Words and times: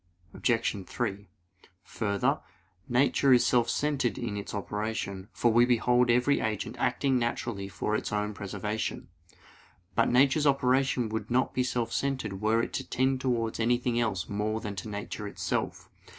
Obj. 0.33 0.83
3: 0.87 1.27
Further, 1.83 2.39
nature 2.89 3.33
is 3.33 3.45
self 3.45 3.69
centered 3.69 4.17
in 4.17 4.35
its 4.35 4.55
operation; 4.55 5.29
for 5.31 5.53
we 5.53 5.63
behold 5.63 6.09
every 6.09 6.39
agent 6.39 6.75
acting 6.79 7.19
naturally 7.19 7.67
for 7.69 7.95
its 7.95 8.11
own 8.11 8.33
preservation. 8.33 9.09
But 9.93 10.09
nature's 10.09 10.47
operation 10.47 11.07
would 11.09 11.29
not 11.29 11.53
be 11.53 11.61
self 11.61 11.91
centered 11.93 12.41
were 12.41 12.63
it 12.63 12.73
to 12.73 12.83
tend 12.89 13.21
towards 13.21 13.59
anything 13.59 13.99
else 13.99 14.27
more 14.27 14.59
than 14.59 14.75
to 14.77 14.89
nature 14.89 15.27
itself. 15.27 15.87